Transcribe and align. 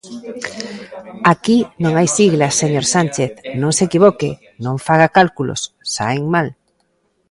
Aquí 1.33 1.57
non 1.83 1.93
hai 1.99 2.07
siglas, 2.17 2.57
señor 2.61 2.85
Sánchez, 2.93 3.31
non 3.61 3.71
se 3.77 3.83
equivoque, 3.87 4.29
non 4.65 4.75
faga 4.87 5.13
cálculos, 5.17 5.61
saen 5.95 6.23
mal. 6.33 6.47